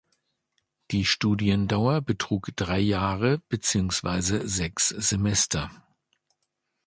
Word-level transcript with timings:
Die 0.89 1.05
Studiendauer 1.05 2.01
betrug 2.01 2.47
drei 2.55 2.79
Jahre 2.79 3.37
beziehungsweise 3.49 4.47
sechs 4.49 4.87
Semester. 4.89 5.69